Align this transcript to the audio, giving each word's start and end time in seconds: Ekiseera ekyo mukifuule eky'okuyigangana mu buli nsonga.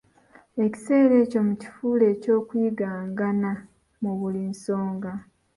Ekiseera 0.65 1.13
ekyo 1.23 1.39
mukifuule 1.47 2.03
eky'okuyigangana 2.13 3.51
mu 4.01 4.11
buli 4.19 4.41
nsonga. 4.51 5.13